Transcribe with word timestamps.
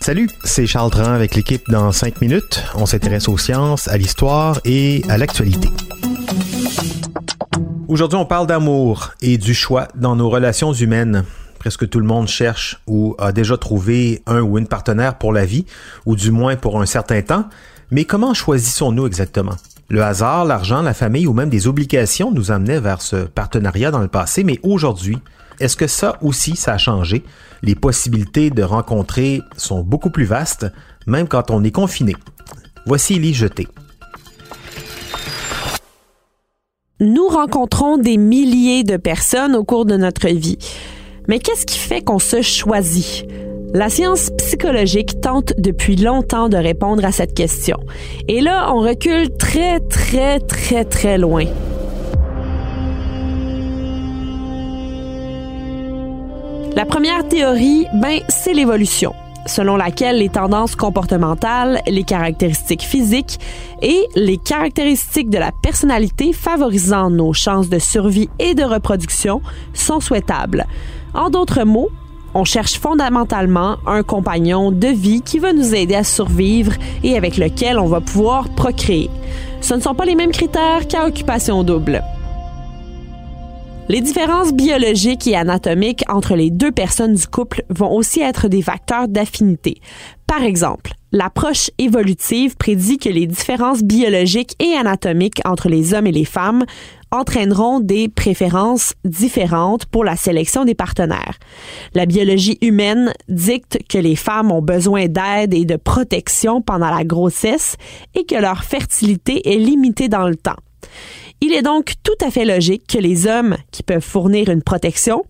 Salut, 0.00 0.28
c'est 0.42 0.66
Charles 0.66 0.90
Dran 0.90 1.12
avec 1.12 1.36
l'équipe 1.36 1.62
dans 1.70 1.92
5 1.92 2.20
minutes. 2.20 2.64
On 2.74 2.86
s'intéresse 2.86 3.28
aux 3.28 3.38
sciences, 3.38 3.86
à 3.86 3.96
l'histoire 3.96 4.58
et 4.64 5.04
à 5.08 5.16
l'actualité. 5.16 5.68
Aujourd'hui, 7.86 8.18
on 8.18 8.24
parle 8.24 8.48
d'amour 8.48 9.12
et 9.22 9.38
du 9.38 9.54
choix 9.54 9.86
dans 9.94 10.16
nos 10.16 10.28
relations 10.28 10.72
humaines. 10.72 11.24
Presque 11.60 11.88
tout 11.88 12.00
le 12.00 12.04
monde 12.04 12.26
cherche 12.26 12.80
ou 12.88 13.14
a 13.20 13.30
déjà 13.30 13.56
trouvé 13.56 14.24
un 14.26 14.40
ou 14.40 14.58
une 14.58 14.66
partenaire 14.66 15.16
pour 15.16 15.32
la 15.32 15.44
vie, 15.44 15.66
ou 16.06 16.16
du 16.16 16.32
moins 16.32 16.56
pour 16.56 16.82
un 16.82 16.86
certain 16.86 17.22
temps. 17.22 17.48
Mais 17.92 18.06
comment 18.06 18.34
choisissons-nous 18.34 19.06
exactement? 19.06 19.54
Le 19.88 20.02
hasard, 20.02 20.44
l'argent, 20.46 20.82
la 20.82 20.94
famille 20.94 21.28
ou 21.28 21.32
même 21.32 21.48
des 21.48 21.68
obligations 21.68 22.32
nous 22.32 22.50
amenaient 22.50 22.80
vers 22.80 23.00
ce 23.00 23.18
partenariat 23.18 23.92
dans 23.92 24.00
le 24.00 24.08
passé, 24.08 24.42
mais 24.42 24.58
aujourd'hui, 24.64 25.20
est-ce 25.60 25.76
que 25.76 25.86
ça 25.86 26.18
aussi, 26.22 26.56
ça 26.56 26.72
a 26.72 26.78
changé? 26.78 27.22
Les 27.62 27.74
possibilités 27.74 28.50
de 28.50 28.62
rencontrer 28.62 29.42
sont 29.56 29.82
beaucoup 29.82 30.10
plus 30.10 30.24
vastes, 30.24 30.66
même 31.06 31.28
quand 31.28 31.50
on 31.50 31.62
est 31.62 31.70
confiné. 31.70 32.16
Voici 32.86 33.34
Jeté. 33.34 33.68
Nous 36.98 37.28
rencontrons 37.28 37.98
des 37.98 38.16
milliers 38.16 38.84
de 38.84 38.96
personnes 38.96 39.54
au 39.54 39.64
cours 39.64 39.84
de 39.84 39.96
notre 39.96 40.28
vie. 40.28 40.58
Mais 41.28 41.38
qu'est-ce 41.38 41.64
qui 41.64 41.78
fait 41.78 42.02
qu'on 42.02 42.18
se 42.18 42.42
choisit? 42.42 43.26
La 43.72 43.88
science 43.88 44.30
psychologique 44.36 45.20
tente 45.20 45.52
depuis 45.56 45.94
longtemps 45.94 46.48
de 46.48 46.56
répondre 46.56 47.04
à 47.04 47.12
cette 47.12 47.34
question. 47.34 47.78
Et 48.26 48.40
là, 48.40 48.72
on 48.74 48.80
recule 48.80 49.30
très, 49.36 49.78
très, 49.78 50.40
très, 50.40 50.84
très 50.84 51.18
loin. 51.18 51.44
La 56.76 56.86
première 56.86 57.26
théorie, 57.26 57.86
ben, 57.94 58.20
c'est 58.28 58.54
l'évolution, 58.54 59.12
selon 59.46 59.76
laquelle 59.76 60.18
les 60.18 60.28
tendances 60.28 60.76
comportementales, 60.76 61.82
les 61.88 62.04
caractéristiques 62.04 62.82
physiques 62.82 63.40
et 63.82 64.06
les 64.14 64.36
caractéristiques 64.36 65.30
de 65.30 65.38
la 65.38 65.50
personnalité 65.50 66.32
favorisant 66.32 67.10
nos 67.10 67.32
chances 67.32 67.68
de 67.68 67.80
survie 67.80 68.30
et 68.38 68.54
de 68.54 68.62
reproduction 68.62 69.42
sont 69.74 69.98
souhaitables. 69.98 70.64
En 71.12 71.28
d'autres 71.28 71.64
mots, 71.64 71.90
on 72.34 72.44
cherche 72.44 72.78
fondamentalement 72.78 73.78
un 73.86 74.04
compagnon 74.04 74.70
de 74.70 74.86
vie 74.86 75.22
qui 75.22 75.40
va 75.40 75.52
nous 75.52 75.74
aider 75.74 75.96
à 75.96 76.04
survivre 76.04 76.72
et 77.02 77.16
avec 77.16 77.36
lequel 77.36 77.80
on 77.80 77.86
va 77.86 78.00
pouvoir 78.00 78.48
procréer. 78.50 79.10
Ce 79.60 79.74
ne 79.74 79.80
sont 79.80 79.94
pas 79.94 80.04
les 80.04 80.14
mêmes 80.14 80.30
critères 80.30 80.86
qu'à 80.86 81.06
occupation 81.06 81.64
double. 81.64 82.00
Les 83.90 84.02
différences 84.02 84.52
biologiques 84.52 85.26
et 85.26 85.34
anatomiques 85.34 86.04
entre 86.08 86.36
les 86.36 86.52
deux 86.52 86.70
personnes 86.70 87.14
du 87.14 87.26
couple 87.26 87.64
vont 87.70 87.92
aussi 87.92 88.20
être 88.20 88.46
des 88.46 88.62
facteurs 88.62 89.08
d'affinité. 89.08 89.80
Par 90.28 90.44
exemple, 90.44 90.92
l'approche 91.10 91.72
évolutive 91.76 92.56
prédit 92.56 92.98
que 92.98 93.08
les 93.08 93.26
différences 93.26 93.82
biologiques 93.82 94.54
et 94.60 94.76
anatomiques 94.76 95.40
entre 95.44 95.68
les 95.68 95.92
hommes 95.92 96.06
et 96.06 96.12
les 96.12 96.24
femmes 96.24 96.64
entraîneront 97.10 97.80
des 97.80 98.08
préférences 98.08 98.94
différentes 99.04 99.86
pour 99.86 100.04
la 100.04 100.14
sélection 100.14 100.64
des 100.64 100.76
partenaires. 100.76 101.40
La 101.92 102.06
biologie 102.06 102.58
humaine 102.62 103.12
dicte 103.28 103.80
que 103.88 103.98
les 103.98 104.14
femmes 104.14 104.52
ont 104.52 104.62
besoin 104.62 105.06
d'aide 105.08 105.52
et 105.52 105.64
de 105.64 105.74
protection 105.74 106.62
pendant 106.62 106.90
la 106.90 107.02
grossesse 107.02 107.74
et 108.14 108.24
que 108.24 108.36
leur 108.36 108.62
fertilité 108.62 109.52
est 109.52 109.58
limitée 109.58 110.08
dans 110.08 110.28
le 110.28 110.36
temps. 110.36 110.58
Il 111.42 111.54
est 111.54 111.62
donc 111.62 111.94
tout 112.02 112.24
à 112.24 112.30
fait 112.30 112.44
logique 112.44 112.86
que 112.86 112.98
les 112.98 113.26
hommes 113.26 113.56
qui 113.70 113.82
peuvent 113.82 114.02
fournir 114.02 114.50
une 114.50 114.62
protection 114.62 115.24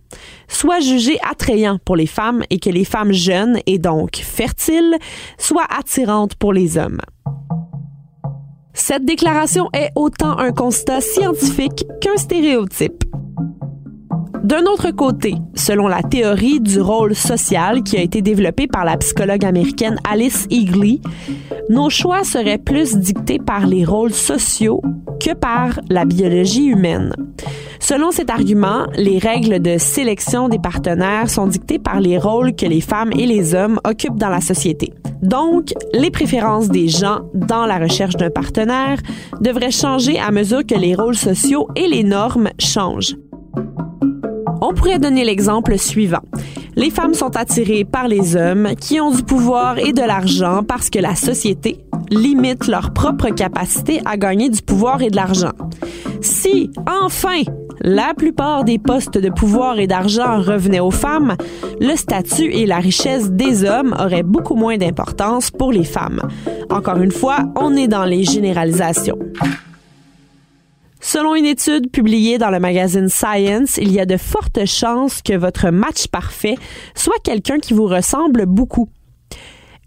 soient 0.49 0.81
jugés 0.81 1.19
attrayants 1.29 1.79
pour 1.85 1.95
les 1.95 2.07
femmes 2.07 2.43
et 2.51 2.59
que 2.59 2.71
les 2.71 2.85
femmes 2.85 3.13
jeunes 3.13 3.61
et 3.67 3.79
donc 3.79 4.17
fertiles 4.17 4.97
soient 5.39 5.69
attirantes 5.71 6.35
pour 6.35 6.53
les 6.53 6.79
hommes. 6.79 7.01
Cette 8.73 9.05
déclaration 9.05 9.69
est 9.73 9.91
autant 9.95 10.39
un 10.39 10.53
constat 10.53 11.01
scientifique 11.01 11.85
qu'un 12.01 12.17
stéréotype. 12.17 13.05
D'un 14.51 14.65
autre 14.65 14.91
côté, 14.91 15.37
selon 15.55 15.87
la 15.87 16.03
théorie 16.03 16.59
du 16.59 16.81
rôle 16.81 17.15
social 17.15 17.85
qui 17.85 17.97
a 17.97 18.03
été 18.03 18.21
développée 18.21 18.67
par 18.67 18.85
la 18.85 18.97
psychologue 18.97 19.45
américaine 19.45 20.01
Alice 20.03 20.49
Eagley, 20.51 20.99
nos 21.69 21.89
choix 21.89 22.25
seraient 22.25 22.59
plus 22.59 22.97
dictés 22.97 23.39
par 23.39 23.69
les 23.69 23.85
rôles 23.85 24.13
sociaux 24.13 24.83
que 25.21 25.35
par 25.35 25.79
la 25.89 26.05
biologie 26.05 26.65
humaine. 26.65 27.15
Selon 27.79 28.11
cet 28.11 28.29
argument, 28.29 28.87
les 28.97 29.19
règles 29.19 29.63
de 29.63 29.79
sélection 29.79 30.49
des 30.49 30.59
partenaires 30.59 31.31
sont 31.31 31.47
dictées 31.47 31.79
par 31.79 32.01
les 32.01 32.19
rôles 32.19 32.57
que 32.57 32.67
les 32.67 32.81
femmes 32.81 33.13
et 33.13 33.27
les 33.27 33.55
hommes 33.55 33.79
occupent 33.85 34.19
dans 34.19 34.31
la 34.31 34.41
société. 34.41 34.93
Donc, 35.23 35.69
les 35.93 36.11
préférences 36.11 36.71
des 36.71 36.89
gens 36.89 37.21
dans 37.35 37.67
la 37.67 37.79
recherche 37.79 38.17
d'un 38.17 38.31
partenaire 38.31 38.99
devraient 39.41 39.71
changer 39.71 40.19
à 40.19 40.33
mesure 40.33 40.67
que 40.67 40.75
les 40.75 40.97
rôles 40.97 41.15
sociaux 41.15 41.69
et 41.77 41.87
les 41.87 42.03
normes 42.03 42.51
changent. 42.59 43.15
On 44.61 44.75
pourrait 44.75 44.99
donner 44.99 45.25
l'exemple 45.25 45.79
suivant. 45.79 46.23
Les 46.77 46.91
femmes 46.91 47.15
sont 47.15 47.37
attirées 47.37 47.85
par 47.85 48.09
les 48.09 48.37
hommes 48.37 48.71
qui 48.81 49.01
ont 49.01 49.11
du 49.11 49.23
pouvoir 49.23 49.79
et 49.79 49.93
de 49.93 50.03
l'argent 50.03 50.63
parce 50.63 50.91
que 50.91 50.99
la 50.99 51.15
société 51.15 51.79
limite 52.11 52.67
leur 52.67 52.93
propre 52.93 53.29
capacité 53.31 54.01
à 54.05 54.17
gagner 54.17 54.49
du 54.49 54.63
pouvoir 54.63 55.03
et 55.03 55.11
de 55.11 55.17
l'argent. 55.17 55.53
Si, 56.21 56.71
enfin, 56.87 57.43
la 57.81 58.13
plupart 58.15 58.65
des 58.65 58.79
postes 58.79 59.17
de 59.17 59.31
pouvoir 59.31 59.79
et 59.79 59.87
d'argent 59.87 60.41
revenaient 60.41 60.81
aux 60.81 60.91
femmes, 60.91 61.37
le 61.81 61.97
statut 61.97 62.53
et 62.53 62.67
la 62.67 62.79
richesse 62.79 63.31
des 63.31 63.65
hommes 63.65 63.95
auraient 63.99 64.23
beaucoup 64.23 64.55
moins 64.55 64.77
d'importance 64.77 65.51
pour 65.51 65.73
les 65.73 65.85
femmes. 65.85 66.21
Encore 66.69 66.99
une 66.99 67.13
fois, 67.13 67.39
on 67.57 67.75
est 67.77 67.89
dans 67.89 68.05
les 68.05 68.25
généralisations. 68.25 69.19
Selon 71.01 71.35
une 71.35 71.47
étude 71.47 71.91
publiée 71.91 72.37
dans 72.37 72.51
le 72.51 72.61
magazine 72.61 73.09
Science, 73.09 73.79
il 73.79 73.91
y 73.91 74.01
a 74.01 74.05
de 74.05 74.19
fortes 74.19 74.67
chances 74.67 75.23
que 75.23 75.33
votre 75.33 75.71
match 75.71 76.09
parfait 76.09 76.57
soit 76.95 77.19
quelqu'un 77.25 77.59
qui 77.59 77.73
vous 77.73 77.87
ressemble 77.87 78.45
beaucoup. 78.45 78.89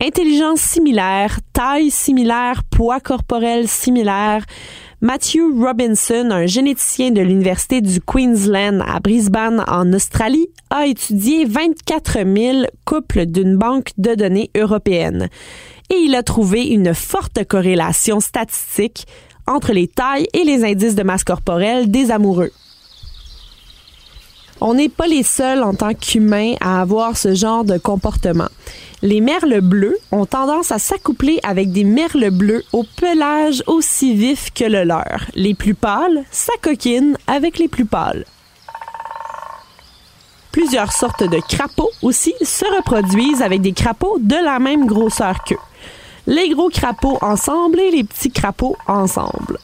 Intelligence 0.01 0.59
similaire, 0.59 1.39
taille 1.53 1.91
similaire, 1.91 2.63
poids 2.63 2.99
corporel 2.99 3.67
similaire. 3.67 4.43
Matthew 5.01 5.53
Robinson, 5.55 6.29
un 6.31 6.47
généticien 6.47 7.11
de 7.11 7.21
l'Université 7.21 7.79
du 7.79 8.01
Queensland 8.01 8.81
à 8.85 8.99
Brisbane 8.99 9.63
en 9.67 9.93
Australie, 9.93 10.47
a 10.71 10.87
étudié 10.87 11.45
24 11.45 12.23
000 12.25 12.65
couples 12.85 13.27
d'une 13.27 13.55
banque 13.55 13.91
de 13.97 14.15
données 14.15 14.49
européenne. 14.57 15.29
Et 15.91 15.97
il 15.97 16.15
a 16.15 16.23
trouvé 16.23 16.65
une 16.65 16.95
forte 16.95 17.45
corrélation 17.45 18.19
statistique 18.19 19.05
entre 19.47 19.73
les 19.73 19.87
tailles 19.87 20.27
et 20.33 20.43
les 20.43 20.63
indices 20.63 20.95
de 20.95 21.03
masse 21.03 21.23
corporelle 21.23 21.89
des 21.91 22.11
amoureux. 22.11 22.51
On 24.61 24.75
n'est 24.75 24.89
pas 24.89 25.07
les 25.07 25.23
seuls 25.23 25.61
en 25.61 25.73
tant 25.73 25.93
qu'humains 25.93 26.55
à 26.61 26.81
avoir 26.81 27.17
ce 27.17 27.35
genre 27.35 27.65
de 27.65 27.77
comportement. 27.77 28.47
Les 29.01 29.19
merles 29.19 29.59
bleus 29.59 29.97
ont 30.13 30.25
tendance 30.25 30.71
à 30.71 30.79
s'accoupler 30.79 31.39
avec 31.43 31.73
des 31.73 31.83
merles 31.83 32.29
bleus 32.29 32.63
au 32.71 32.85
pelage 32.95 33.61
aussi 33.67 34.15
vif 34.15 34.51
que 34.53 34.63
le 34.63 34.85
leur. 34.85 35.25
Les 35.35 35.53
plus 35.53 35.73
pâles 35.73 36.23
s'acoquinent 36.31 37.17
avec 37.27 37.59
les 37.59 37.67
plus 37.67 37.85
pâles. 37.85 38.25
Plusieurs 40.53 40.93
sortes 40.93 41.23
de 41.23 41.39
crapauds 41.49 41.91
aussi 42.01 42.33
se 42.41 42.63
reproduisent 42.77 43.41
avec 43.41 43.59
des 43.61 43.73
crapauds 43.73 44.19
de 44.19 44.35
la 44.35 44.59
même 44.59 44.85
grosseur 44.85 45.43
qu'eux 45.43 45.57
les 46.27 46.49
gros 46.49 46.69
crapauds 46.69 47.17
ensemble 47.21 47.79
et 47.79 47.91
les 47.91 48.03
petits 48.03 48.31
crapauds 48.31 48.77
ensemble. 48.87 49.59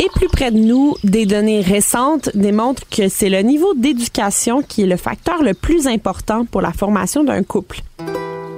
Et 0.00 0.08
plus 0.14 0.28
près 0.28 0.52
de 0.52 0.58
nous, 0.58 0.94
des 1.02 1.26
données 1.26 1.60
récentes 1.60 2.30
démontrent 2.34 2.84
que 2.88 3.08
c'est 3.08 3.28
le 3.28 3.40
niveau 3.40 3.74
d'éducation 3.74 4.62
qui 4.62 4.82
est 4.82 4.86
le 4.86 4.96
facteur 4.96 5.42
le 5.42 5.54
plus 5.54 5.88
important 5.88 6.44
pour 6.44 6.60
la 6.60 6.72
formation 6.72 7.24
d'un 7.24 7.42
couple. 7.42 7.80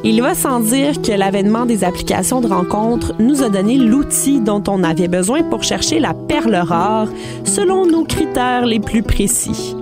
Il 0.05 0.21
va 0.23 0.35
sans 0.35 0.61
dire 0.61 1.01
que 1.01 1.13
l'avènement 1.13 1.67
des 1.67 1.85
applications 1.85 2.41
de 2.41 2.49
rencontres 2.49 3.15
nous 3.19 3.43
a 3.43 3.49
donné 3.49 3.77
l'outil 3.77 4.41
dont 4.41 4.63
on 4.67 4.83
avait 4.83 5.09
besoin 5.09 5.43
pour 5.43 5.63
chercher 5.63 5.99
la 5.99 6.15
perle 6.15 6.55
rare 6.57 7.09
selon 7.45 7.87
nos 7.87 8.05
critères 8.05 8.67
les 8.67 8.81
plus 8.81 9.03
précis. 9.03 9.75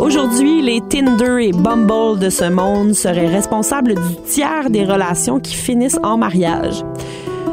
Aujourd'hui, 0.00 0.62
les 0.62 0.80
Tinder 0.80 1.36
et 1.42 1.52
Bumble 1.52 2.18
de 2.18 2.30
ce 2.30 2.48
monde 2.48 2.94
seraient 2.94 3.28
responsables 3.28 3.96
du 3.96 4.16
tiers 4.24 4.70
des 4.70 4.82
relations 4.82 5.40
qui 5.40 5.54
finissent 5.54 5.98
en 6.02 6.16
mariage. 6.16 6.82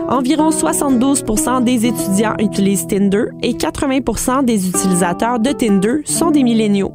Environ 0.07 0.49
72% 0.49 1.65
des 1.65 1.85
étudiants 1.85 2.35
utilisent 2.39 2.87
Tinder 2.87 3.25
et 3.43 3.51
80% 3.51 4.45
des 4.45 4.69
utilisateurs 4.69 5.39
de 5.41 5.51
Tinder 5.51 6.03
sont 6.05 6.31
des 6.31 6.43
milléniaux. 6.43 6.93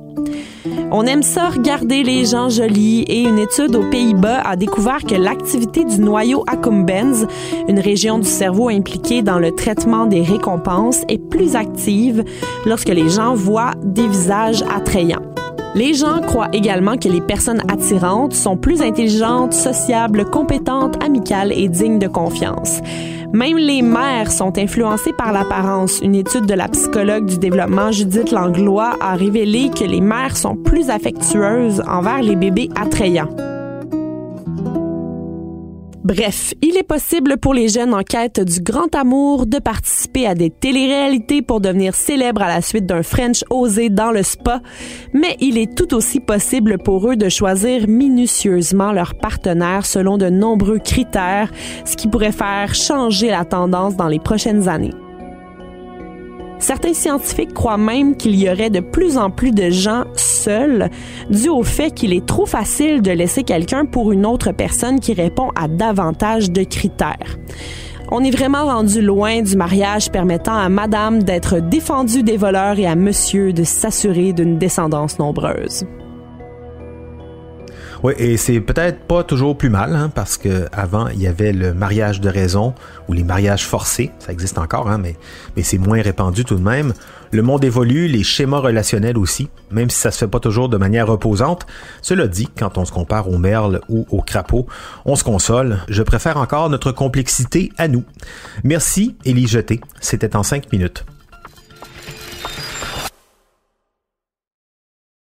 On 0.91 1.05
aime 1.05 1.23
ça 1.23 1.51
regarder 1.51 2.03
les 2.03 2.25
gens 2.25 2.49
jolis 2.49 3.05
et 3.09 3.21
une 3.21 3.39
étude 3.39 3.77
aux 3.77 3.91
Pays-Bas 3.91 4.41
a 4.47 4.57
découvert 4.57 5.05
que 5.05 5.17
l'activité 5.17 5.85
du 5.85 6.01
noyau 6.01 6.45
accumbens, 6.47 7.27
une 7.69 7.79
région 7.79 8.19
du 8.19 8.29
cerveau 8.29 8.71
impliquée 8.71 9.21
dans 9.21 9.39
le 9.39 9.55
traitement 9.55 10.07
des 10.07 10.23
récompenses, 10.23 11.03
est 11.09 11.23
plus 11.29 11.57
active 11.57 12.25
lorsque 12.65 12.89
les 12.89 13.11
gens 13.11 13.35
voient 13.35 13.73
des 13.83 14.09
visages 14.09 14.63
attrayants. 14.75 15.32
Les 15.75 15.95
gens 15.95 16.21
croient 16.21 16.51
également 16.53 16.99
que 16.99 17.09
les 17.09 17.23
personnes 17.23 17.63
attirantes 17.73 18.35
sont 18.35 18.59
plus 18.59 18.83
intelligentes, 18.83 19.55
sociables, 19.55 20.27
compétentes, 20.27 21.03
amicales 21.03 21.51
et 21.51 21.69
dignes 21.69 21.99
de 21.99 22.09
confiance. 22.09 22.81
Même 23.33 23.57
les 23.57 23.81
mères 23.81 24.31
sont 24.31 24.59
influencées 24.59 25.15
par 25.15 25.33
l'apparence. 25.33 26.01
Une 26.03 26.15
étude 26.15 26.45
de 26.45 26.53
la 26.53 26.69
psychologue 26.69 27.25
du 27.25 27.39
développement 27.39 27.91
Judith 27.91 28.31
Langlois 28.31 28.97
a 29.01 29.15
révélé 29.15 29.71
que 29.71 29.85
les 29.85 30.03
mères 30.03 30.37
sont 30.37 30.57
plus 30.57 30.91
affectueuses 30.91 31.83
envers 31.89 32.21
les 32.21 32.37
bébés 32.37 32.69
attrayants. 32.77 33.31
Bref, 36.15 36.53
il 36.61 36.77
est 36.77 36.83
possible 36.83 37.39
pour 37.39 37.55
les 37.55 37.69
jeunes 37.69 37.95
en 37.95 38.03
quête 38.03 38.39
du 38.39 38.61
grand 38.61 38.95
amour 38.95 39.47
de 39.47 39.59
participer 39.59 40.27
à 40.27 40.35
des 40.35 40.51
téléréalités 40.51 41.41
pour 41.41 41.63
devenir 41.63 41.95
célèbres 41.95 42.43
à 42.43 42.49
la 42.49 42.61
suite 42.61 42.85
d'un 42.85 43.03
French 43.03 43.45
osé 43.49 43.89
dans 43.89 44.11
le 44.11 44.23
spa, 44.23 44.61
mais 45.15 45.39
il 45.41 45.57
est 45.57 45.75
tout 45.75 45.95
aussi 45.95 46.21
possible 46.21 46.77
pour 46.77 47.11
eux 47.11 47.17
de 47.17 47.31
choisir 47.31 47.89
minutieusement 47.89 48.93
leur 48.93 49.15
partenaire 49.15 49.87
selon 49.87 50.19
de 50.19 50.29
nombreux 50.29 50.81
critères, 50.81 51.51
ce 51.87 51.97
qui 51.97 52.09
pourrait 52.09 52.31
faire 52.31 52.75
changer 52.75 53.31
la 53.31 53.47
tendance 53.47 53.97
dans 53.97 54.09
les 54.09 54.21
prochaines 54.21 54.69
années. 54.69 54.93
Certains 56.63 56.95
scientifiques 56.95 57.55
croient 57.55 57.77
même 57.77 58.17
qu'il 58.17 58.37
y 58.37 58.49
aurait 58.49 58.71
de 58.71 58.79
plus 58.79 59.19
en 59.19 59.31
plus 59.31 59.51
de 59.51 59.69
gens 59.69 60.05
seuls 60.15 60.91
dû 61.29 61.49
au 61.49 61.65
fait 61.65 61.91
qu'il 61.91 62.13
est 62.13 62.25
trop 62.25 62.47
facile 62.47 63.03
de 63.03 63.11
laisser 63.11 63.43
quelqu'un 63.43 63.85
pour 63.85 64.13
une 64.13 64.25
autre 64.25 64.53
personne 64.53 65.01
qui 65.01 65.13
répond 65.13 65.51
à 65.57 65.67
davantage 65.67 66.53
de 66.53 66.63
critères. 66.63 67.37
On 68.13 68.23
est 68.23 68.31
vraiment 68.31 68.67
rendu 68.67 69.03
loin 69.03 69.43
du 69.43 69.57
mariage 69.57 70.13
permettant 70.13 70.57
à 70.57 70.69
madame 70.69 71.25
d'être 71.25 71.59
défendue 71.59 72.23
des 72.23 72.37
voleurs 72.37 72.79
et 72.79 72.87
à 72.87 72.95
monsieur 72.95 73.53
de 73.53 73.65
s'assurer 73.65 74.33
d'une 74.33 74.57
descendance 74.57 75.19
nombreuse. 75.19 75.85
Oui, 78.03 78.15
et 78.19 78.37
c'est 78.37 78.61
peut-être 78.61 79.05
pas 79.05 79.23
toujours 79.23 79.57
plus 79.57 79.71
mal, 79.71 79.95
hein, 79.95 80.11
parce 80.13 80.37
que 80.37 80.67
avant 80.73 81.07
il 81.07 81.23
y 81.23 81.29
avait 81.29 81.53
le 81.53 81.73
mariage 81.73 82.21
de 82.21 82.29
raison 82.29 82.75
ou 83.09 83.13
les 83.13 83.23
mariages 83.23 83.65
forcés, 83.65 84.11
ça 84.19 84.33
existe 84.33 84.59
encore, 84.59 84.91
hein, 84.91 84.99
mais, 84.99 85.17
mais 85.57 85.63
c'est 85.63 85.79
moins 85.79 86.03
répandu 86.03 86.45
tout 86.45 86.57
de 86.57 86.63
même. 86.63 86.95
Le 87.31 87.43
monde 87.43 87.65
évolue, 87.65 88.09
les 88.09 88.25
schémas 88.25 88.59
relationnels 88.59 89.17
aussi, 89.17 89.49
même 89.71 89.89
si 89.89 89.99
ça 89.99 90.11
se 90.11 90.19
fait 90.19 90.27
pas 90.27 90.41
toujours 90.41 90.69
de 90.69 90.77
manière 90.77 91.07
reposante. 91.07 91.65
Cela 92.03 92.27
dit, 92.27 92.49
quand 92.59 92.77
on 92.77 92.85
se 92.85 92.91
compare 92.91 93.29
aux 93.31 93.39
merles 93.39 93.81
ou 93.89 94.05
aux 94.11 94.21
crapauds, 94.21 94.67
on 95.05 95.15
se 95.15 95.23
console. 95.23 95.79
Je 95.89 96.03
préfère 96.03 96.39
encore 96.39 96.71
notre 96.71 96.91
complexité 96.91 97.71
à 97.79 97.87
nous. 97.87 98.03
Merci, 98.65 99.15
Élie 99.25 99.47
Jeté. 99.47 99.81
C'était 100.01 100.35
en 100.35 100.43
cinq 100.43 100.73
minutes. 100.73 101.05